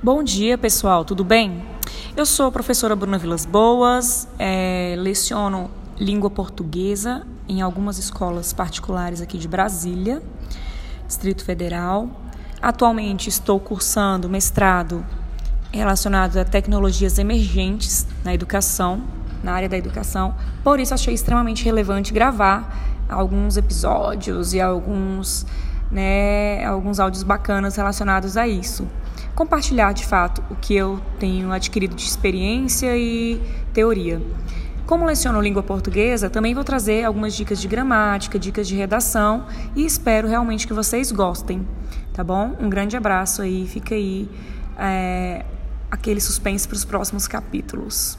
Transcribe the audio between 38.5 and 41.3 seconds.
de redação e espero realmente que vocês